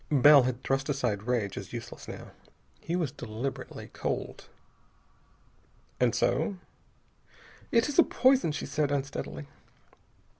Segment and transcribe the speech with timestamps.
[0.09, 2.31] Bell had thrust aside rage as useless, now.
[2.79, 4.49] He was deliberately cold.
[5.99, 6.57] "And so?"
[7.71, 9.45] "It is a poison," she said unsteadily.